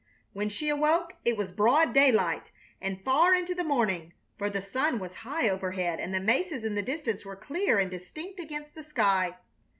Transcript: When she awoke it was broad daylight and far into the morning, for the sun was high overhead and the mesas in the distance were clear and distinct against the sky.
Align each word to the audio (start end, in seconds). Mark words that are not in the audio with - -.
When 0.33 0.49
she 0.49 0.67
awoke 0.69 1.13
it 1.23 1.37
was 1.37 1.51
broad 1.51 1.93
daylight 1.93 2.49
and 2.81 3.03
far 3.03 3.35
into 3.35 3.53
the 3.53 3.63
morning, 3.63 4.13
for 4.35 4.49
the 4.49 4.59
sun 4.59 4.97
was 4.97 5.13
high 5.21 5.47
overhead 5.47 5.99
and 5.99 6.11
the 6.11 6.19
mesas 6.19 6.63
in 6.63 6.73
the 6.73 6.81
distance 6.81 7.23
were 7.23 7.35
clear 7.35 7.77
and 7.77 7.91
distinct 7.91 8.39
against 8.39 8.73
the 8.73 8.83
sky. 8.83 9.37